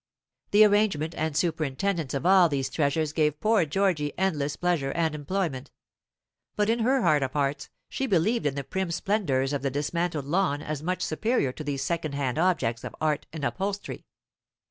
The 0.49 0.65
arrangement 0.65 1.13
and 1.15 1.37
superintendence 1.37 2.15
of 2.15 2.25
all 2.25 2.49
these 2.49 2.71
treasures 2.71 3.13
gave 3.13 3.39
poor 3.39 3.65
Georgy 3.65 4.13
endless 4.17 4.55
pleasure 4.55 4.89
and 4.93 5.13
employment; 5.13 5.69
but 6.55 6.71
in 6.71 6.79
her 6.79 7.03
heart 7.03 7.21
of 7.21 7.33
hearts 7.33 7.69
she 7.87 8.07
believed 8.07 8.47
in 8.47 8.55
the 8.55 8.63
prim 8.63 8.89
splendours 8.89 9.53
of 9.53 9.61
the 9.61 9.69
dismantled 9.69 10.25
Lawn 10.25 10.63
as 10.63 10.81
much 10.81 11.03
superior 11.03 11.51
to 11.51 11.63
these 11.63 11.83
second 11.83 12.15
hand 12.15 12.39
objects 12.39 12.83
of 12.83 12.95
art 12.99 13.27
and 13.31 13.43
upholstery. 13.45 14.03